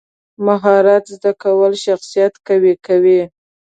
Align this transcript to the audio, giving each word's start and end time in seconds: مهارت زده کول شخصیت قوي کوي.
مهارت 0.45 1.03
زده 1.13 1.31
کول 1.43 1.73
شخصیت 1.85 2.33
قوي 2.47 2.73
کوي. 2.85 3.21